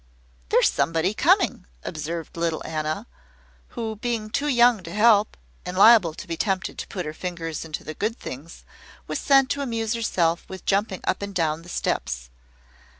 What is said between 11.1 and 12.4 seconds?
and down the steps.